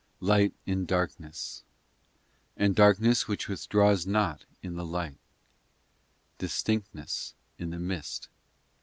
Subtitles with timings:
[0.19, 1.63] xv Light in darkness;
[2.57, 5.19] And darkness which withdraws not in the light;
[6.39, 8.27] Distinctness in the mist